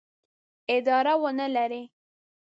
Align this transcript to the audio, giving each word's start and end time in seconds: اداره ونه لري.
اداره 0.75 1.13
ونه 1.21 1.45
لري. 1.55 1.83